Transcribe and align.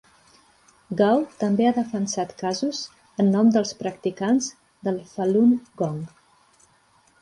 Gao 1.01 1.19
també 1.43 1.67
ha 1.67 1.73
defensat 1.75 2.33
casos 2.41 2.81
en 3.25 3.31
nom 3.37 3.55
dels 3.59 3.77
practicants 3.85 4.53
del 4.91 5.03
Falun 5.15 5.57
Gong. 5.85 6.07